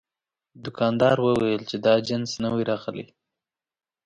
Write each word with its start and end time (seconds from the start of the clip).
دوکاندار 0.63 1.17
وویل 1.21 1.61
چې 1.69 1.75
دا 1.85 1.93
جنس 2.07 2.31
نوی 2.43 2.63
راغلی. 2.71 3.05